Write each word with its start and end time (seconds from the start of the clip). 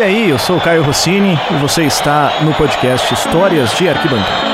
E 0.00 0.02
aí, 0.02 0.30
eu 0.30 0.38
sou 0.38 0.56
o 0.56 0.60
Caio 0.62 0.82
Rossini 0.82 1.38
e 1.50 1.54
você 1.56 1.82
está 1.82 2.40
no 2.40 2.54
podcast 2.54 3.12
Histórias 3.12 3.76
de 3.76 3.86
Arquibancada. 3.86 4.49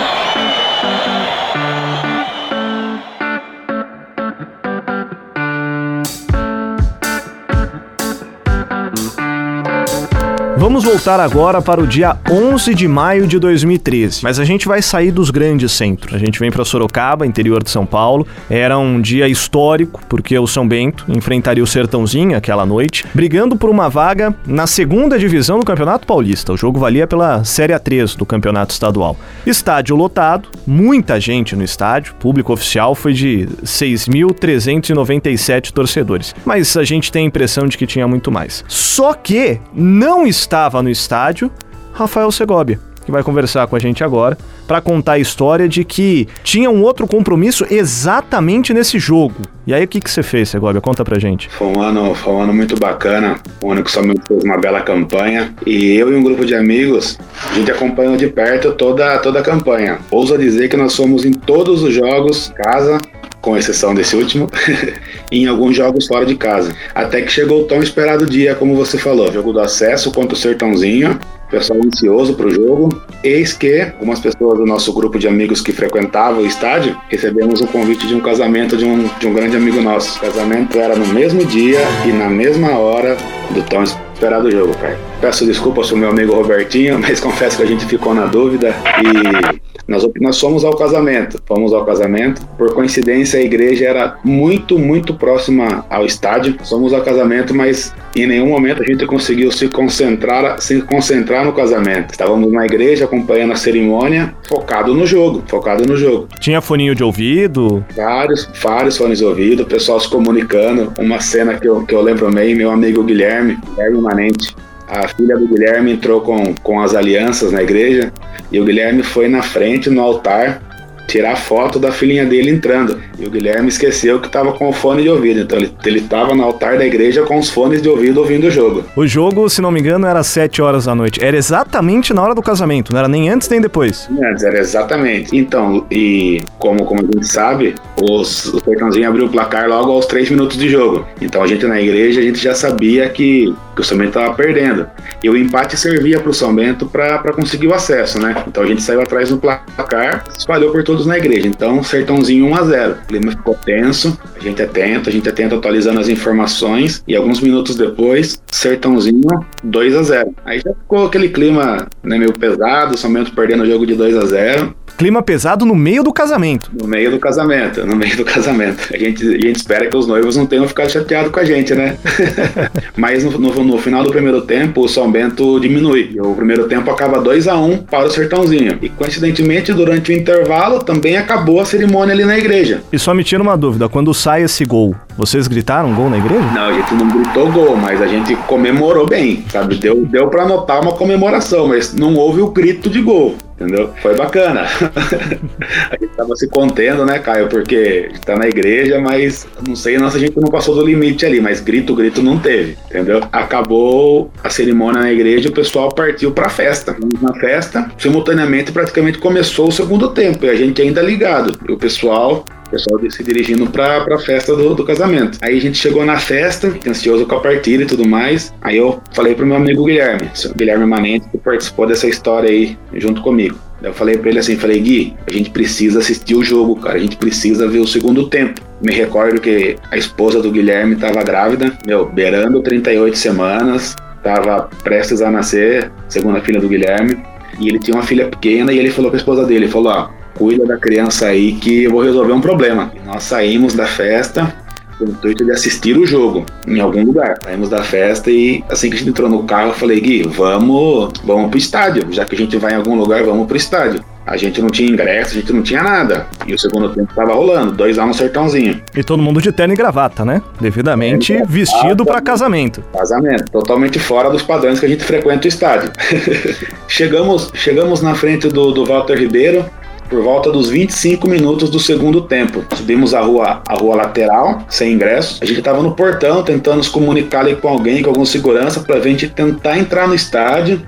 Vamos 10.59 10.85
voltar 10.85 11.21
agora 11.21 11.61
para 11.61 11.83
o 11.83 11.87
dia 11.87 12.17
11 12.31 12.75
de 12.75 12.89
maio 12.89 13.27
de 13.27 13.39
2013, 13.39 14.23
mas 14.23 14.41
a 14.41 14.45
gente 14.45 14.67
vai 14.67 14.81
sair 14.81 15.11
dos 15.11 15.29
grandes 15.29 15.71
centros. 15.71 16.15
A 16.15 16.19
gente 16.19 16.41
vem 16.41 16.51
para 16.51 16.65
Sorocaba, 16.65 17.27
interior 17.27 17.63
de 17.63 17.69
São 17.69 17.85
Paulo. 17.85 18.27
Era 18.49 18.79
um 18.79 18.99
dia 18.99 19.29
histórico, 19.29 20.01
porque 20.09 20.39
o 20.39 20.47
São 20.47 20.67
Bento 20.67 21.05
enfrentaria 21.09 21.63
o 21.63 21.67
Sertãozinho 21.67 22.35
aquela 22.35 22.65
noite, 22.65 23.05
brigando 23.13 23.55
por 23.55 23.69
uma 23.69 23.91
vaga 23.91 24.35
na 24.47 24.67
segunda 24.67 25.19
divisão 25.19 25.61
do 25.61 25.67
Campeonato 25.67 26.07
Paulista. 26.07 26.55
O 26.55 26.57
jogo 26.57 26.81
valia 26.81 27.07
pela 27.07 27.45
Série 27.45 27.75
A3 27.75 28.17
do 28.17 28.25
Campeonato 28.25 28.73
Estadual. 28.73 29.15
Estádio 29.45 29.95
lotado, 29.95 30.49
muita 30.67 31.21
gente 31.21 31.55
no 31.55 31.65
estádio, 31.65 32.15
público 32.15 32.55
oficial 32.55 32.95
foi 32.95 33.13
de 33.13 33.47
6.397 33.63 35.71
torcedores, 35.71 36.35
mas 36.47 36.79
a 36.79 36.85
gente 36.85 37.13
tem 37.13 37.25
a 37.25 37.29
impressão 37.29 37.67
de 37.67 37.77
que 37.77 37.87
tinha 37.87 38.09
muito 38.09 38.33
mais. 38.33 38.65
Só 38.69 39.13
que 39.13 39.61
não 39.75 40.27
está 40.27 40.46
estava 40.47 40.81
no 40.81 40.89
estádio, 40.89 41.51
Rafael 41.93 42.31
Segovia, 42.31 42.79
que 43.05 43.11
vai 43.11 43.23
conversar 43.23 43.67
com 43.67 43.75
a 43.75 43.79
gente 43.81 44.05
agora 44.05 44.39
para 44.67 44.81
contar 44.81 45.13
a 45.13 45.19
história 45.19 45.69
de 45.69 45.85
que 45.85 46.29
tinha 46.43 46.71
um 46.71 46.83
outro 46.83 47.07
compromisso 47.07 47.67
exatamente 47.71 48.73
nesse 48.73 48.99
jogo. 48.99 49.43
E 49.67 49.75
aí 49.75 49.85
o 49.85 49.89
que, 49.89 50.01
que 50.01 50.11
você 50.11 50.23
fez, 50.23 50.49
Segovia? 50.49 50.81
Conta 50.81 51.05
pra 51.05 51.19
gente. 51.19 51.49
Foi 51.49 51.67
um 51.67 51.81
ano, 51.81 52.15
foi 52.15 52.33
um 52.33 52.43
ano 52.43 52.55
muito 52.55 52.79
bacana, 52.79 53.37
um 53.63 53.73
ano 53.73 53.83
que 53.83 54.01
me 54.01 54.15
fez 54.27 54.45
uma 54.45 54.59
bela 54.59 54.81
campanha. 54.81 55.55
E 55.67 55.97
eu 55.97 56.13
e 56.13 56.17
um 56.17 56.23
grupo 56.23 56.45
de 56.45 56.55
amigos, 56.55 57.19
a 57.51 57.55
gente 57.55 57.71
acompanhou 57.71 58.17
de 58.17 58.29
perto 58.29 58.73
toda, 58.73 59.19
toda 59.19 59.41
a 59.41 59.43
campanha. 59.43 59.99
Ouso 60.11 60.39
dizer 60.39 60.69
que 60.69 60.77
nós 60.77 60.95
fomos 60.95 61.25
em 61.25 61.33
todos 61.33 61.83
os 61.83 61.93
jogos, 61.93 62.53
casa, 62.57 62.99
com 63.47 63.57
exceção 63.57 63.95
desse 63.95 64.17
último, 64.17 64.51
em 65.31 65.47
alguns 65.47 65.77
jogos 65.77 66.09
fora 66.09 66.27
de 66.27 66.35
casa. 66.35 66.75
Até 66.93 67.23
que 67.23 67.31
chegou 67.31 67.63
o 67.63 67.65
tão 67.65 67.81
esperado 67.81 68.27
dia, 68.27 68.57
como 68.57 68.75
você 68.75 68.99
falou, 68.99 69.33
jogo 69.33 69.53
do 69.53 69.61
acesso 69.61 70.11
contra 70.11 70.35
o 70.35 70.37
Sertãozinho, 70.37 71.17
pessoal 71.49 71.79
ansioso 71.79 72.35
para 72.35 72.49
o 72.49 72.51
jogo. 72.51 72.89
Eis 73.23 73.53
que 73.53 73.83
algumas 73.83 74.19
pessoas 74.19 74.59
do 74.59 74.67
nosso 74.67 74.93
grupo 74.93 75.17
de 75.17 75.29
amigos 75.29 75.61
que 75.61 75.71
frequentavam 75.71 76.43
o 76.43 76.47
estádio 76.47 76.97
recebemos 77.09 77.61
o 77.61 77.69
convite 77.69 78.09
de 78.09 78.17
um 78.17 78.21
casamento 78.21 78.77
de 78.77 78.85
um, 78.85 79.09
de 79.21 79.29
um 79.29 79.33
grande 79.33 79.57
amigo 79.57 79.81
nosso. 79.81 80.19
O 80.19 80.23
casamento 80.23 80.77
era 80.77 80.97
no 80.97 81.07
mesmo 81.07 81.45
dia 81.45 81.79
e 82.05 82.13
na 82.13 82.29
mesma 82.29 82.77
hora 82.77 83.17
do 83.55 83.63
tão 83.63 83.85
esperado 83.85 84.06
jogo, 84.51 84.77
cara. 84.79 84.99
Peço 85.21 85.47
desculpas 85.47 85.89
pro 85.89 85.97
meu 85.97 86.11
amigo 86.11 86.35
Robertinho, 86.35 86.99
mas 87.01 87.21
confesso 87.21 87.57
que 87.57 87.63
a 87.63 87.67
gente 87.67 87.85
ficou 87.87 88.15
na 88.15 88.27
dúvida 88.27 88.75
e 89.03 89.77
nós, 89.89 90.07
nós 90.21 90.41
fomos 90.41 90.65
ao 90.65 90.77
casamento, 90.77 91.41
fomos 91.47 91.73
ao 91.73 91.85
casamento. 91.85 92.45
Por 92.59 92.75
coincidência, 92.75 93.39
a 93.39 93.43
igreja 93.43 93.87
era 93.87 94.19
muito, 94.25 94.79
muito 94.79 95.15
próxima 95.15 95.85
ao 95.89 96.05
estádio. 96.05 96.57
Fomos 96.69 96.93
ao 96.93 97.03
casamento, 97.03 97.55
mas 97.55 97.95
em 98.15 98.27
nenhum 98.27 98.49
momento 98.49 98.83
a 98.83 98.87
gente 98.87 99.07
conseguiu 99.07 99.53
se 99.53 99.69
concentrar, 99.69 100.61
se 100.61 100.81
concentrar 100.83 101.45
no 101.45 101.53
casamento. 101.53 102.11
Estávamos 102.11 102.53
na 102.53 102.65
igreja 102.65 103.05
acompanhando 103.05 103.53
a 103.53 103.57
cerimônia, 103.57 104.35
focado 104.49 104.93
no 104.93 105.07
jogo, 105.07 105.43
focado 105.47 105.87
no 105.87 105.97
jogo. 105.97 106.29
Tinha 106.41 106.61
foninho 106.61 106.95
de 106.95 107.05
ouvido? 107.05 107.85
Vários, 107.95 108.49
vários 108.63 108.97
fones 108.97 109.19
de 109.19 109.25
ouvido, 109.25 109.63
o 109.63 109.67
pessoal 109.67 110.01
se 110.01 110.09
comunicando. 110.09 110.93
Uma 110.99 111.21
cena 111.21 111.55
que 111.55 111.69
eu, 111.69 111.85
que 111.85 111.95
eu 111.95 112.03
lembro 112.03 112.31
bem, 112.31 112.55
meu 112.55 112.71
amigo 112.71 113.03
Guilherme, 113.05 113.59
Guilherme 113.71 113.99
Manente, 114.07 114.57
a 114.89 115.09
filha 115.09 115.37
do 115.37 115.49
Guilherme 115.49 115.93
entrou 115.93 116.21
com, 116.21 116.55
com 116.63 116.81
as 116.81 116.95
alianças 116.95 117.51
na 117.51 117.63
igreja 117.63 118.13
e 118.53 118.61
o 118.61 118.65
Guilherme 118.65 119.03
foi 119.03 119.29
na 119.29 119.43
frente, 119.43 119.91
no 119.91 120.01
altar, 120.01 120.63
tirar 121.07 121.37
foto 121.37 121.79
da 121.79 121.93
filhinha 121.93 122.25
dele 122.25 122.51
entrando. 122.51 123.01
E 123.19 123.27
o 123.27 123.31
Guilherme 123.31 123.69
esqueceu 123.69 124.21
que 124.21 124.27
estava 124.27 124.53
com 124.53 124.69
o 124.69 124.73
fone 124.73 125.03
de 125.03 125.09
ouvido. 125.09 125.41
Então 125.41 125.59
ele 125.59 125.99
estava 125.99 126.35
no 126.35 126.43
altar 126.43 126.79
da 126.79 126.87
igreja 126.87 127.23
com 127.23 127.39
os 127.39 127.51
fones 127.51 127.81
de 127.81 127.89
ouvido 127.89 128.21
ouvindo 128.21 128.47
o 128.47 128.51
jogo. 128.51 128.85
O 128.97 129.07
jogo, 129.07 129.49
se 129.49 129.61
não 129.61 129.71
me 129.71 129.81
engano, 129.81 130.07
era 130.07 130.21
às 130.21 130.27
7 130.27 130.61
horas 130.61 130.85
da 130.87 130.95
noite. 130.95 131.23
Era 131.23 131.37
exatamente 131.37 132.13
na 132.13 132.23
hora 132.23 132.35
do 132.35 132.43
casamento, 132.43 132.93
não 132.93 132.99
era 132.99 133.09
nem 133.09 133.29
antes 133.29 133.49
nem 133.49 133.61
depois. 133.61 134.09
Antes, 134.23 134.45
era 134.45 134.59
exatamente. 134.59 135.37
Então, 135.37 135.87
e 135.91 136.43
como, 136.59 136.85
como 136.85 137.01
a 137.01 137.05
gente 137.05 137.27
sabe, 137.27 137.75
os, 138.03 138.47
o 138.53 138.61
Sertãozinho 138.61 139.09
abriu 139.09 139.27
o 139.27 139.29
placar 139.29 139.69
logo 139.69 139.93
aos 139.93 140.07
3 140.07 140.31
minutos 140.31 140.57
de 140.57 140.69
jogo. 140.69 141.07
Então 141.21 141.43
a 141.43 141.47
gente 141.47 141.67
na 141.67 141.81
igreja, 141.81 142.21
a 142.21 142.23
gente 142.23 142.39
já 142.39 142.55
sabia 142.55 143.09
que, 143.09 143.55
que 143.75 143.81
o 143.81 143.85
São 143.85 143.97
Bento 143.97 144.19
estava 144.19 144.35
perdendo. 144.35 144.87
E 145.23 145.31
o 145.31 145.37
empate 145.37 145.77
servia 145.77 146.21
para 146.21 146.31
o 146.31 146.35
São 146.35 146.55
Bento 146.55 146.87
para 146.87 147.33
conseguir 147.33 147.69
o 147.69 147.75
acesso, 147.75 148.21
né? 148.21 148.45
Então 148.47 148.63
a 148.63 148.67
gente 148.67 148.83
saiu 148.83 149.01
atrás 149.01 149.31
do 149.31 149.39
placar, 149.39 150.25
espalhou 150.37 150.73
por 150.73 150.83
todos 150.97 151.07
na 151.07 151.19
igreja. 151.19 151.47
Então, 151.47 151.83
Sertãozinho 151.83 152.47
1 152.47 152.55
a 152.55 152.63
0 152.63 152.93
o 152.93 153.07
clima 153.07 153.31
ficou 153.33 153.55
tenso, 153.55 154.19
a 154.35 154.41
gente 154.43 154.63
atento, 154.63 155.11
a 155.11 155.13
gente 155.13 155.29
atento 155.29 155.55
atualizando 155.55 156.01
as 156.01 156.09
informações 156.09 157.05
e 157.07 157.15
alguns 157.15 157.41
minutos 157.41 157.77
depois, 157.77 158.41
Sertãozinho 158.51 159.45
2 159.63 159.95
a 159.95 160.03
0 160.03 160.35
Aí 160.45 160.61
já 160.61 160.73
ficou 160.73 161.07
aquele 161.07 161.29
clima 161.29 161.87
né, 162.03 162.17
meio 162.17 162.33
pesado, 162.33 162.97
somente 162.97 163.31
perdendo 163.31 163.63
o 163.63 163.67
jogo 163.67 163.85
de 163.87 163.95
2 163.95 164.17
a 164.17 164.25
0 164.25 164.75
Clima 164.97 165.23
pesado 165.23 165.67
no 165.67 165.75
meio 165.75 166.03
do 166.03 166.13
casamento. 166.13 166.71
No 166.73 166.89
meio 166.89 167.11
do 167.11 167.19
casamento, 167.19 167.87
no 167.87 167.95
meio 167.95 168.17
do 168.17 168.25
casamento. 168.25 168.89
A 168.93 168.97
gente, 168.97 169.27
a 169.27 169.33
gente 169.33 169.57
espera 169.57 169.87
que 169.87 169.97
os 169.97 170.07
noivos 170.07 170.37
não 170.37 170.47
tenham 170.47 170.67
ficado 170.67 170.91
chateados 170.91 171.31
com 171.31 171.41
a 171.41 171.45
gente, 171.45 171.75
né? 171.75 171.99
Mas 172.97 173.23
no, 173.23 173.33
no, 173.39 173.65
no, 173.65 173.79
final 173.79 174.03
do 174.03 174.11
primeiro 174.11 174.43
tempo, 174.43 174.83
o 174.83 174.89
São 174.89 175.11
Bento 175.11 175.61
diminui. 175.61 176.17
O 176.19 176.35
primeiro 176.35 176.67
tempo 176.67 176.91
acaba 176.91 177.21
2 177.21 177.49
a 177.49 177.57
1 177.57 177.73
um 177.73 177.79
para 177.79 178.07
o 178.07 178.11
Sertãozinho. 178.11 178.79
E 178.81 178.89
coincidentemente, 178.89 179.73
durante 179.73 180.11
o 180.11 180.15
intervalo, 180.15 180.79
também 180.79 181.17
acabou 181.17 181.61
a 181.61 181.65
cerimônia 181.65 182.15
ali 182.15 182.25
na 182.25 182.39
igreja. 182.39 182.83
E 182.93 182.99
só 182.99 183.13
me 183.13 183.23
tira 183.23 183.43
uma 183.43 183.57
dúvida, 183.57 183.89
quando 183.89 184.15
sai 184.15 184.43
esse 184.43 184.65
gol, 184.65 184.95
vocês 185.17 185.47
gritaram 185.47 185.95
gol 185.95 186.11
na 186.11 186.19
igreja? 186.19 186.45
Não, 186.53 186.67
a 186.67 186.73
gente 186.73 186.95
não 186.95 187.09
gritou 187.09 187.51
gol, 187.51 187.77
mas 187.77 188.03
a 188.03 188.07
gente 188.07 188.35
comemorou 188.47 189.07
bem, 189.07 189.45
sabe? 189.51 189.77
Deu, 189.77 190.05
deu 190.05 190.29
para 190.29 190.47
notar 190.47 190.81
uma 190.83 190.93
comemoração, 190.93 191.69
mas 191.69 191.95
não 191.95 192.15
houve 192.15 192.41
o 192.41 192.51
grito 192.51 192.91
de 192.91 193.01
gol 193.01 193.37
entendeu? 193.57 193.91
Foi 194.03 194.15
bacana. 194.15 194.63
a 195.91 195.97
gente 195.99 196.15
tava 196.15 196.37
se 196.37 196.47
contendo, 196.49 197.05
né, 197.05 197.19
Caio? 197.19 197.49
Porque 197.49 198.11
tá 198.25 198.37
na 198.37 198.47
igreja, 198.47 199.01
mas 199.01 199.47
não 199.67 199.75
sei 199.75 199.99
se 199.99 200.05
a 200.05 200.21
gente 200.21 200.39
não 200.39 200.51
passou 200.51 200.75
do 200.75 200.85
limite 200.85 201.25
ali, 201.25 201.41
mas 201.41 201.61
grito, 201.61 201.95
grito 201.95 202.23
não 202.23 202.39
teve, 202.39 202.77
entendeu? 202.89 203.23
Acabou 203.33 204.31
a 204.45 204.51
cerimônia 204.51 205.01
na 205.01 205.13
igreja 205.13 205.49
o 205.49 205.53
pessoal 205.53 205.89
partiu 205.89 206.33
pra 206.33 206.49
festa. 206.49 206.97
Na 207.21 207.35
festa, 207.35 207.91
simultaneamente, 207.99 208.73
praticamente 208.73 209.19
começou 209.19 209.69
o 209.69 209.73
segundo 209.73 210.11
tempo 210.11 210.45
e 210.45 210.51
a 210.51 210.55
gente 210.55 210.83
ainda 210.83 211.01
ligado. 211.01 211.59
E 211.67 211.73
o 211.73 211.79
pessoal 211.79 212.45
o 212.67 212.71
pessoal 212.71 213.01
se 213.09 213.23
dirigindo 213.23 213.67
pra, 213.69 214.05
pra 214.05 214.19
festa 214.19 214.55
do, 214.55 214.75
do 214.75 214.85
casamento. 214.85 215.39
Aí 215.43 215.57
a 215.57 215.61
gente 215.61 215.79
chegou 215.79 216.05
na 216.05 216.19
festa, 216.19 216.73
ansioso 216.87 217.27
com 217.27 217.37
a 217.37 217.41
partida 217.41 217.83
e 217.83 217.87
tudo 217.87 218.07
mais. 218.07 218.53
Aí 218.61 218.77
eu 218.77 219.01
falei 219.13 219.35
pro 219.35 219.47
meu 219.47 219.57
amigo 219.57 219.85
Guilherme, 219.85 220.31
Guilherme 220.57 220.87
Manente, 220.87 221.29
que 221.29 221.39
participou 221.39 221.87
dessa 221.87 222.07
história 222.07 222.51
aí 222.51 222.77
junto 222.95 223.23
comigo. 223.23 223.57
Eu 223.83 223.93
falei 223.93 224.17
pra 224.17 224.31
ele 224.31 224.39
assim, 224.39 224.57
falei, 224.57 224.81
Gui, 224.81 225.15
a 225.27 225.33
gente 225.33 225.51
precisa 225.51 225.99
assistir 225.99 226.35
o 226.35 226.43
jogo, 226.43 226.77
cara, 226.77 226.97
a 226.97 226.99
gente 226.99 227.17
precisa 227.17 227.69
ver 227.69 227.79
o 227.79 227.87
segundo 227.87 228.29
tempo. 228.29 228.61
Me 228.81 228.93
recordo 228.95 229.41
que 229.41 229.77
a 229.91 229.97
esposa 229.97 230.41
do 230.41 230.51
Guilherme 230.51 230.95
estava 230.95 231.23
grávida, 231.23 231.77
meu, 231.87 232.07
beirando 232.07 232.63
38 232.63 233.17
semanas, 233.17 233.95
estava 234.17 234.69
prestes 234.83 235.21
a 235.21 235.31
nascer, 235.31 235.93
segunda 236.09 236.41
filha 236.41 236.61
do 236.61 236.69
Guilherme, 236.69 237.23
e 237.61 237.69
ele 237.69 237.79
tinha 237.79 237.97
uma 237.97 238.03
filha 238.03 238.29
pequena 238.29 238.73
e 238.73 238.79
ele 238.79 238.91
falou 238.91 239.11
pra 239.11 239.19
esposa 239.19 239.45
dele, 239.45 239.69
falou, 239.69 239.93
ó, 239.93 240.09
cuida 240.37 240.65
da 240.65 240.77
criança 240.77 241.27
aí 241.27 241.53
que 241.55 241.85
eu 241.85 241.91
vou 241.91 242.03
resolver 242.03 242.33
um 242.33 242.41
problema. 242.41 242.93
Nós 243.05 243.25
saímos 243.25 243.75
da 243.75 243.87
festa 243.87 244.55
com 244.99 245.05
o 245.05 245.09
intuito 245.09 245.45
de 245.45 245.53
assistir 245.53 245.97
o 245.97 246.07
jogo 246.07 246.45
em 246.67 246.81
algum 246.81 247.05
lugar. 247.05 247.37
Saímos 247.43 247.69
da 247.69 247.83
festa 247.83 248.31
e 248.31 248.65
assim 248.71 248.89
que 248.89 248.97
a 248.97 248.99
gente 248.99 249.11
entrou 249.11 249.29
no 249.29 249.45
carro, 249.45 249.71
eu 249.71 249.75
falei, 249.75 250.01
Gui, 250.01 250.23
vamos, 250.23 251.13
vamos 251.25 251.51
pro 251.51 251.59
estádio. 251.59 252.11
Já 252.11 252.25
que 252.25 252.35
a 252.35 252.39
gente 252.39 252.57
vai 252.57 252.73
em 252.73 252.77
algum 252.77 252.97
lugar, 252.97 253.23
vamos 253.25 253.47
pro 253.47 253.57
estádio. 253.57 254.03
A 254.27 254.37
gente 254.37 254.61
não 254.61 254.69
tinha 254.69 254.91
ingresso, 254.91 255.37
a 255.37 255.41
gente 255.41 255.53
não 255.53 255.63
tinha 255.63 255.83
nada. 255.83 256.27
E 256.45 256.53
o 256.53 256.59
segundo 256.59 256.89
tempo 256.89 257.15
tava 257.15 257.33
rolando, 257.33 257.71
dois 257.71 257.97
a 257.97 258.05
no 258.05 258.13
sertãozinho. 258.13 258.83
E 258.97 259.05
todo 259.05 259.23
mundo 259.23 259.41
de 259.41 259.53
terno 259.53 259.73
e 259.73 259.77
gravata, 259.77 260.25
né? 260.25 260.43
Devidamente 260.61 261.33
é, 261.33 261.45
vestido 261.47 262.05
para 262.05 262.21
casamento. 262.21 262.83
Casamento, 262.93 263.53
totalmente 263.53 264.01
fora 264.01 264.29
dos 264.29 264.43
padrões 264.43 264.81
que 264.81 264.87
a 264.87 264.89
gente 264.89 265.05
frequenta 265.05 265.45
o 265.45 265.49
estádio. 265.49 265.93
chegamos, 266.89 267.53
chegamos 267.55 268.03
na 268.03 268.17
frente 268.17 268.49
do, 268.49 268.73
do 268.73 268.85
Walter 268.85 269.17
Ribeiro, 269.17 269.65
por 270.09 270.23
volta 270.23 270.51
dos 270.51 270.69
25 270.69 271.29
minutos 271.29 271.71
do 271.71 271.79
segundo 271.79 272.23
tempo. 272.23 272.65
Subimos 272.75 273.15
a 273.15 273.21
rua, 273.21 273.63
a 273.67 273.75
rua 273.75 273.97
lateral, 273.97 274.65
sem 274.69 274.93
ingresso. 274.93 275.39
A 275.43 275.47
gente 275.47 275.59
estava 275.59 275.83
no 275.83 275.93
portão 275.93 276.43
tentando 276.43 276.83
se 276.83 276.91
comunicar 276.91 277.41
ali 277.41 277.57
com 277.57 277.69
alguém, 277.69 278.03
com 278.03 278.11
algum 278.11 278.25
segurança, 278.25 278.81
para 278.81 278.97
a 278.97 279.01
gente 279.01 279.29
tentar 279.29 279.79
entrar 279.79 280.07
no 280.09 280.15
estádio. 280.15 280.81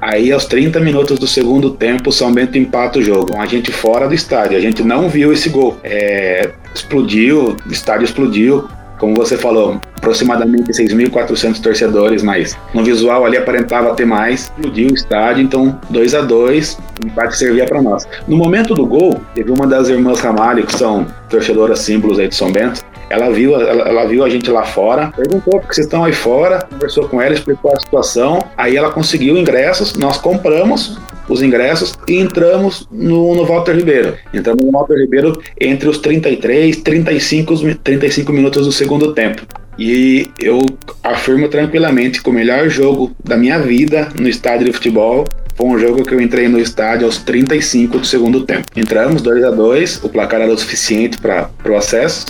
Aí, 0.00 0.30
aos 0.30 0.44
30 0.44 0.78
minutos 0.80 1.18
do 1.18 1.26
segundo 1.26 1.70
tempo, 1.70 2.10
o 2.10 2.12
São 2.12 2.32
Bento 2.32 2.58
empata 2.58 2.98
o 2.98 3.02
jogo. 3.02 3.36
A 3.38 3.46
gente 3.46 3.72
fora 3.72 4.06
do 4.06 4.14
estádio. 4.14 4.56
A 4.56 4.60
gente 4.60 4.82
não 4.82 5.08
viu 5.08 5.32
esse 5.32 5.48
gol. 5.48 5.76
É, 5.82 6.50
explodiu, 6.74 7.56
o 7.66 7.72
estádio 7.72 8.04
explodiu 8.04 8.68
como 8.98 9.14
você 9.14 9.36
falou, 9.36 9.80
aproximadamente 9.96 10.72
6.400 10.72 11.60
torcedores, 11.60 12.22
mas 12.22 12.56
no 12.72 12.84
visual 12.84 13.24
ali 13.24 13.36
aparentava 13.36 13.94
ter 13.94 14.06
mais, 14.06 14.44
explodiu 14.44 14.90
o 14.90 14.94
estádio, 14.94 15.42
então 15.42 15.78
2 15.90 16.14
a 16.14 16.20
2 16.22 16.78
o 17.02 17.06
empate 17.06 17.36
servia 17.36 17.66
para 17.66 17.82
nós. 17.82 18.06
No 18.26 18.36
momento 18.36 18.74
do 18.74 18.86
gol, 18.86 19.20
teve 19.34 19.50
uma 19.50 19.66
das 19.66 19.88
irmãs 19.88 20.20
Ramalho, 20.20 20.64
que 20.64 20.76
são 20.76 21.06
torcedoras 21.28 21.80
símbolos 21.80 22.18
aí 22.18 22.28
de 22.28 22.34
São 22.34 22.50
Bento, 22.50 22.84
ela 23.08 23.30
viu, 23.30 23.54
ela, 23.54 23.88
ela, 23.88 24.04
viu 24.06 24.24
a 24.24 24.28
gente 24.28 24.50
lá 24.50 24.64
fora, 24.64 25.12
perguntou 25.16 25.60
porque 25.60 25.74
vocês 25.74 25.86
estão 25.86 26.04
aí 26.04 26.12
fora, 26.12 26.66
conversou 26.68 27.08
com 27.08 27.22
ela, 27.22 27.34
explicou 27.34 27.72
a 27.72 27.78
situação. 27.78 28.40
Aí 28.56 28.76
ela 28.76 28.90
conseguiu 28.90 29.36
ingressos, 29.36 29.94
nós 29.94 30.18
compramos 30.18 30.98
os 31.28 31.42
ingressos 31.42 31.94
e 32.08 32.16
entramos 32.16 32.88
no, 32.90 33.34
no 33.34 33.44
Walter 33.44 33.74
Ribeiro. 33.74 34.14
Entramos 34.32 34.64
no 34.64 34.72
Walter 34.72 34.98
Ribeiro 34.98 35.40
entre 35.60 35.88
os 35.88 35.98
33 35.98 36.76
35, 36.76 37.74
35 37.82 38.32
minutos 38.32 38.66
do 38.66 38.72
segundo 38.72 39.12
tempo. 39.12 39.42
E 39.78 40.30
eu 40.40 40.60
afirmo 41.02 41.48
tranquilamente 41.48 42.22
que 42.22 42.30
o 42.30 42.32
melhor 42.32 42.68
jogo 42.68 43.12
da 43.22 43.36
minha 43.36 43.58
vida 43.58 44.08
no 44.18 44.28
estádio 44.28 44.66
de 44.66 44.72
futebol 44.72 45.24
foi 45.54 45.66
um 45.66 45.78
jogo 45.78 46.04
que 46.04 46.14
eu 46.14 46.20
entrei 46.20 46.48
no 46.48 46.58
estádio 46.58 47.06
aos 47.06 47.18
35 47.18 47.98
do 47.98 48.06
segundo 48.06 48.42
tempo. 48.42 48.66
Entramos 48.76 49.22
2 49.22 49.44
a 49.44 49.50
2 49.50 50.04
o 50.04 50.08
placar 50.08 50.40
era 50.40 50.52
o 50.52 50.58
suficiente 50.58 51.18
para 51.18 51.50
o 51.66 51.74
acesso. 51.74 52.26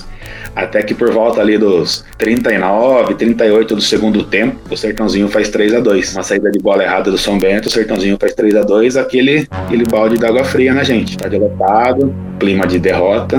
Até 0.56 0.82
que 0.82 0.94
por 0.94 1.12
volta 1.12 1.43
ali 1.43 1.58
dos 1.58 2.03
39, 2.17 3.14
38 3.14 3.76
do 3.76 3.82
segundo 3.82 4.25
tempo, 4.25 4.56
o 4.70 4.76
Sertãozinho 4.76 5.29
faz 5.29 5.50
3 5.50 5.75
a 5.75 5.81
2 5.81 6.14
Uma 6.14 6.23
saída 6.23 6.50
de 6.50 6.58
bola 6.58 6.82
errada 6.82 7.11
do 7.11 7.19
São 7.19 7.38
Bento, 7.38 7.67
o 7.67 7.70
Sertãozinho 7.70 8.17
faz 8.19 8.32
3 8.32 8.56
a 8.56 8.62
2 8.62 8.97
aquele, 8.97 9.47
aquele 9.50 9.85
balde 9.85 10.17
d'água 10.17 10.43
fria 10.44 10.73
na 10.73 10.82
gente. 10.82 11.19
Tá 11.19 11.29
derrotado, 11.29 12.14
clima 12.41 12.67
de 12.67 12.79
derrota. 12.79 13.37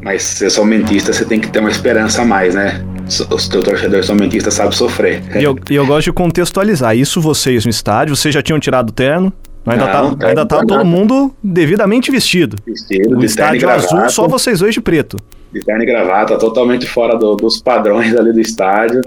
Mas 0.00 0.22
se 0.22 0.48
sou 0.48 0.64
mentista, 0.64 1.12
você 1.12 1.24
tem 1.24 1.40
que 1.40 1.50
ter 1.50 1.58
uma 1.58 1.70
esperança 1.70 2.22
a 2.22 2.24
mais, 2.24 2.54
né? 2.54 2.84
o 3.30 3.50
teu 3.50 3.62
torcedor 3.62 4.02
somentista 4.04 4.50
sabe 4.50 4.74
sofrer. 4.74 5.22
E 5.34 5.42
eu, 5.42 5.56
eu 5.68 5.84
gosto 5.84 6.04
de 6.04 6.12
contextualizar 6.12 6.96
isso 6.96 7.20
vocês 7.20 7.64
no 7.64 7.70
estádio. 7.70 8.14
Vocês 8.16 8.32
já 8.32 8.40
tinham 8.40 8.58
tirado 8.60 8.90
o 8.90 8.92
terno? 8.92 9.32
Ainda 9.66 9.86
não, 9.86 10.14
tá, 10.16 10.26
ainda 10.26 10.46
tá 10.46 10.64
todo 10.64 10.84
mundo 10.84 11.34
devidamente 11.42 12.10
vestido. 12.10 12.56
Vestido, 12.66 13.18
o 13.18 13.24
estádio 13.24 13.68
azul, 13.68 14.08
só 14.08 14.26
vocês 14.26 14.60
dois 14.60 14.74
de 14.74 14.80
preto. 14.80 15.16
De 15.52 15.62
terno 15.62 15.82
e 15.82 15.86
gravata, 15.86 16.38
totalmente 16.38 16.86
fora 16.86 17.16
do, 17.16 17.36
dos 17.36 17.60
padrões 17.60 18.16
ali 18.16 18.32
do 18.32 18.40
estádio. 18.40 19.02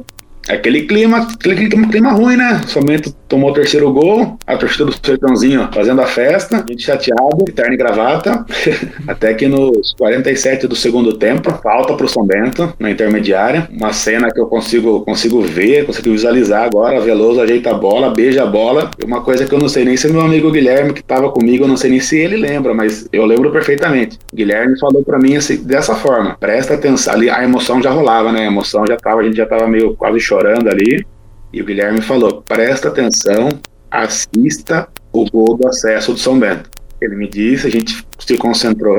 Aquele 0.47 0.83
clima, 0.83 1.27
aquele 1.33 1.67
clima, 1.67 1.87
clima 1.89 2.11
ruim, 2.11 2.35
né? 2.35 2.61
Somente 2.67 3.13
tomou 3.27 3.49
o 3.49 3.53
terceiro 3.53 3.91
gol, 3.91 4.37
a 4.45 4.55
torcida 4.55 4.85
do 4.85 4.93
Sertãozinho 4.93 5.67
fazendo 5.73 6.01
a 6.01 6.05
festa, 6.05 6.63
gente 6.69 6.83
chateado, 6.83 7.43
terno 7.55 7.73
e 7.73 7.77
gravata, 7.77 8.45
até 9.07 9.33
que 9.33 9.47
nos 9.47 9.93
47 9.97 10.67
do 10.67 10.75
segundo 10.75 11.17
tempo, 11.17 11.51
falta 11.63 11.95
pro 11.95 12.07
São 12.07 12.23
Bento, 12.23 12.71
na 12.79 12.91
intermediária, 12.91 13.67
uma 13.71 13.91
cena 13.91 14.31
que 14.31 14.39
eu 14.39 14.45
consigo, 14.45 15.01
consigo 15.01 15.41
ver, 15.41 15.85
consigo 15.85 16.11
visualizar 16.11 16.63
agora, 16.63 17.01
Veloso 17.01 17.41
ajeita 17.41 17.71
a 17.71 17.73
bola, 17.73 18.11
beija 18.11 18.43
a 18.43 18.45
bola, 18.45 18.91
uma 19.03 19.21
coisa 19.21 19.45
que 19.45 19.53
eu 19.53 19.59
não 19.59 19.67
sei 19.67 19.83
nem 19.83 19.97
se 19.97 20.07
meu 20.07 20.21
amigo 20.21 20.51
Guilherme, 20.51 20.93
que 20.93 21.03
tava 21.03 21.31
comigo, 21.31 21.63
eu 21.63 21.67
não 21.67 21.77
sei 21.77 21.89
nem 21.89 21.99
se 21.99 22.17
ele 22.17 22.37
lembra, 22.37 22.73
mas 22.73 23.07
eu 23.11 23.25
lembro 23.25 23.51
perfeitamente. 23.51 24.19
Guilherme 24.33 24.79
falou 24.79 25.03
para 25.03 25.17
mim 25.17 25.35
assim, 25.35 25.57
dessa 25.63 25.95
forma, 25.95 26.37
presta 26.39 26.75
atenção, 26.75 27.13
ali 27.13 27.29
a 27.29 27.43
emoção 27.43 27.81
já 27.81 27.89
rolava, 27.89 28.31
né, 28.31 28.41
a 28.41 28.45
emoção 28.45 28.85
já 28.87 28.95
tava, 28.95 29.21
a 29.21 29.23
gente 29.23 29.37
já 29.37 29.45
tava 29.45 29.67
meio 29.67 29.95
quase 29.95 30.19
chorando 30.19 30.34
ali, 30.41 31.05
e 31.51 31.61
o 31.61 31.65
Guilherme 31.65 32.01
falou: 32.01 32.43
presta 32.47 32.89
atenção, 32.89 33.49
assista 33.89 34.87
o 35.11 35.25
gol 35.29 35.57
do 35.57 35.67
acesso 35.67 36.13
do 36.13 36.19
São 36.19 36.37
Bento. 36.37 36.69
Ele 37.01 37.15
me 37.15 37.27
disse, 37.27 37.67
a 37.67 37.69
gente 37.69 38.05
se 38.19 38.37
concentrou, 38.37 38.97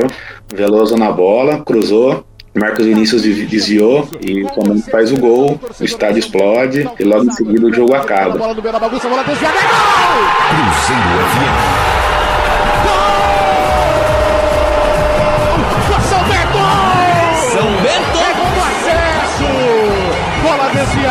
Veloso 0.55 0.97
na 0.97 1.11
bola, 1.11 1.63
cruzou, 1.65 2.25
Marcos 2.55 2.87
Vinícius 2.87 3.23
desviou 3.23 4.09
e 4.21 4.45
o 4.45 4.49
São 4.55 4.63
Bento 4.63 4.91
faz 4.91 5.13
o 5.13 5.17
gol, 5.19 5.61
o 5.79 5.85
estádio 5.85 6.21
explode 6.21 6.89
e 6.99 7.05
logo 7.05 7.25
em 7.25 7.33
seguida 7.33 7.67
o 7.67 7.73
jogo 7.73 7.95
acaba. 7.95 8.39
Cruzeiro 8.39 8.79
FM. 11.35 11.96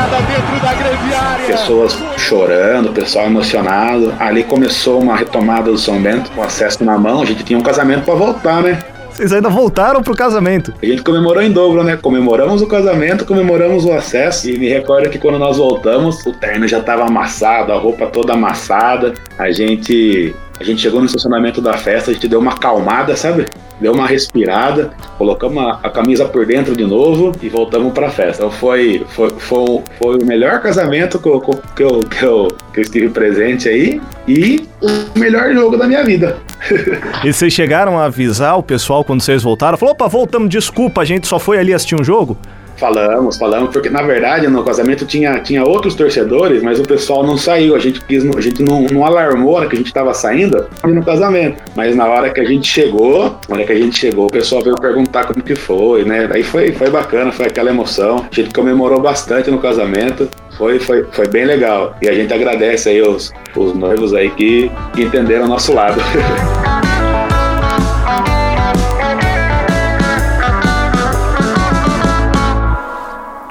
Desviada 0.06 0.22
dentro 0.22 0.60
da 0.62 0.74
grande 0.74 1.14
área. 1.14 1.46
Pessoas 1.46 1.98
chorando, 2.18 2.92
pessoal 2.92 3.26
emocionado. 3.26 4.14
Ali 4.20 4.44
começou 4.44 5.02
uma 5.02 5.16
retomada 5.16 5.72
do 5.72 5.78
São 5.78 6.02
Bento, 6.02 6.32
com 6.32 6.42
acesso 6.44 6.84
na 6.84 6.98
mão. 6.98 7.22
A 7.22 7.26
gente 7.26 7.44
tinha 7.44 7.58
um 7.58 7.64
casamento 7.64 8.04
para 8.04 8.16
voltar, 8.16 8.62
né? 8.62 8.80
Vocês 9.12 9.32
ainda 9.32 9.50
voltaram 9.50 10.04
pro 10.04 10.14
casamento. 10.14 10.74
A 10.82 10.86
gente 10.86 11.02
comemorou 11.02 11.42
em 11.42 11.50
dobro, 11.50 11.84
né? 11.84 11.96
Comemoramos 11.96 12.62
o 12.62 12.68
casamento, 12.68 13.24
comemoramos 13.24 13.86
o 13.86 13.94
acesso. 13.94 14.50
E 14.50 14.58
me 14.58 14.68
recordo 14.68 15.10
que 15.10 15.18
quando 15.18 15.40
nós 15.40 15.56
voltamos, 15.56 16.26
o 16.26 16.34
terno 16.34 16.68
já 16.68 16.82
tava 16.82 17.06
amassado, 17.06 17.72
a 17.72 17.78
roupa 17.78 18.08
toda 18.08 18.34
amassada. 18.34 19.14
A 19.38 19.52
gente. 19.52 20.36
A 20.60 20.64
gente 20.64 20.82
chegou 20.82 21.00
no 21.00 21.06
estacionamento 21.06 21.62
da 21.62 21.74
festa, 21.74 22.12
a 22.12 22.14
gente 22.14 22.28
deu 22.28 22.40
uma 22.40 22.54
acalmada, 22.54 23.16
sabe? 23.16 23.46
deu 23.80 23.92
uma 23.92 24.08
respirada, 24.08 24.92
colocamos 25.18 25.64
a, 25.64 25.80
a, 25.84 25.90
camisa 25.90 26.26
por 26.26 26.46
dentro 26.46 26.76
de 26.76 26.86
novo 26.86 27.32
e 27.42 27.50
voltamos 27.50 27.94
para 27.94 28.08
a 28.08 28.10
festa. 28.10 28.44
Então 28.44 28.52
foi, 28.52 29.06
foi, 29.10 29.30
foi, 29.32 29.82
foi, 30.02 30.18
o 30.18 30.26
melhor 30.26 30.62
casamento 30.62 31.20
que 31.20 31.28
eu, 31.28 31.42
que, 31.42 31.84
eu, 31.84 32.00
que, 32.00 32.24
eu, 32.24 32.48
que 32.74 32.80
eu 32.80 32.82
estive 32.82 33.10
presente 33.10 33.68
aí 33.68 34.02
e 34.28 34.68
o 34.82 35.20
melhor 35.20 35.54
jogo 35.54 35.78
da 35.78 35.88
minha 35.88 36.04
vida. 36.04 36.38
e 37.24 37.34
vocês 37.34 37.52
chegaram 37.52 38.00
a 38.00 38.06
avisar 38.06 38.58
o 38.58 38.64
pessoal 38.64 39.04
quando 39.04 39.22
vocês 39.22 39.44
voltaram? 39.44 39.78
Falou, 39.78 39.94
opa, 39.94 40.08
voltamos, 40.08 40.50
desculpa, 40.50 41.02
a 41.02 41.06
gente 41.06 41.28
só 41.28 41.38
foi 41.38 41.58
ali 41.58 41.74
assistir 41.74 42.00
um 42.00 42.04
jogo? 42.04 42.38
Falamos, 42.78 43.38
falamos, 43.38 43.70
porque 43.72 43.90
na 43.90 44.02
verdade 44.02 44.48
no 44.48 44.64
casamento 44.64 45.06
tinha, 45.06 45.40
tinha 45.40 45.64
outros 45.64 45.96
torcedores, 45.96 46.62
mas 46.62 46.80
o 46.80 46.84
pessoal 46.84 47.26
não 47.26 47.38
saiu. 47.38 47.76
A 47.76 47.80
gente, 47.80 48.02
quis, 48.02 48.24
a 48.26 48.42
gente 48.42 48.62
não, 48.62 48.82
não 48.82 49.06
alarmou 49.06 49.60
na 49.60 49.68
que 49.68 49.76
a 49.76 49.78
gente 49.78 49.88
estava 49.88 50.14
saindo 50.14 50.68
no 50.84 51.04
casamento. 51.04 51.62
Mas 51.76 51.96
na 51.96 52.08
hora 52.08 52.30
que 52.30 52.40
a 52.40 52.46
gente 52.46 52.68
chegou, 52.68 53.38
na 53.48 53.56
hora 53.56 53.66
que 53.66 53.72
a 53.72 53.76
gente 53.76 53.98
chegou, 53.98 54.26
o 54.26 54.32
pessoal 54.32 54.62
veio 54.62 54.76
perguntar 54.76 55.26
como 55.26 55.42
que 55.42 55.56
foi, 55.56 56.04
né? 56.04 56.30
Aí 56.32 56.44
foi, 56.44 56.72
foi 56.72 56.90
bacana, 56.90 57.32
foi 57.32 57.46
aquela 57.46 57.70
emoção. 57.70 58.26
A 58.30 58.36
gente 58.36 58.54
comemorou 58.54 59.00
bastante 59.00 59.50
no 59.50 59.60
casamento. 59.60 60.30
Foi, 60.58 60.80
foi, 60.80 61.06
foi 61.12 61.28
bem 61.28 61.46
legal. 61.46 61.96
E 62.02 62.08
a 62.08 62.14
gente 62.14 62.34
agradece 62.34 62.90
aí 62.90 63.02
os, 63.02 63.34
os 63.56 63.74
noivos 63.74 64.14
aí 64.14 64.30
que, 64.32 64.72
que 64.94 65.04
entenderam 65.04 65.46
o 65.46 65.50
nosso 65.50 65.74
lado. 65.74 66.00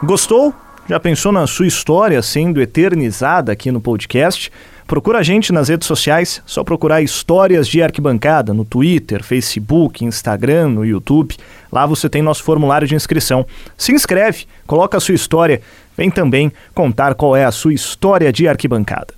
Gostou? 0.05 0.53
Já 0.87 1.01
pensou 1.01 1.33
na 1.33 1.47
sua 1.47 1.67
história 1.67 2.21
sendo 2.21 2.61
eternizada 2.61 3.51
aqui 3.51 3.73
no 3.73 3.81
podcast? 3.81 4.53
Procura 4.87 5.21
a 5.21 5.23
gente 5.23 5.51
nas 5.51 5.71
redes 5.71 5.89
sociais, 5.89 6.43
só 6.45 6.63
procurar 6.63 7.01
Histórias 7.01 7.67
de 7.67 7.83
Arquibancada 7.83 8.53
no 8.53 8.67
Twitter, 8.67 9.25
Facebook, 9.25 10.05
Instagram, 10.05 10.69
no 10.69 10.85
YouTube. 10.85 11.35
Lá 11.73 11.87
você 11.87 12.07
tem 12.07 12.21
nosso 12.21 12.45
formulário 12.45 12.87
de 12.87 12.95
inscrição. 12.95 13.47
Se 13.79 13.93
inscreve, 13.93 14.47
coloca 14.67 14.99
a 14.99 15.01
sua 15.01 15.15
história, 15.15 15.63
vem 15.97 16.11
também 16.11 16.53
contar 16.75 17.15
qual 17.15 17.35
é 17.35 17.47
a 17.47 17.51
sua 17.51 17.73
história 17.73 18.31
de 18.31 18.47
arquibancada. 18.47 19.15